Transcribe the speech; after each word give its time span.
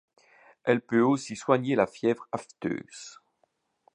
Elle 0.63 0.81
peut 0.81 1.01
aussi 1.03 1.35
soigner 1.35 1.75
la 1.75 1.85
fièvre 1.85 2.27
aphteuse. 2.31 3.21